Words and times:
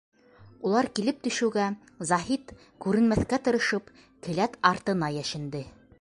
Улар 0.69 0.87
килеп 0.99 1.19
төшөүгә 1.27 1.67
Заһит, 2.13 2.55
күренмәҫкә 2.87 3.41
тырышып, 3.49 3.95
келәт 4.29 4.59
артына 4.71 5.15
йәшенде. 5.21 5.63